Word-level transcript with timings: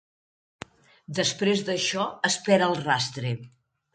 Després 1.19 1.61
d'això 1.67 2.07
es 2.31 2.39
perd 2.47 2.67
el 2.71 2.75
rastre. 2.83 3.35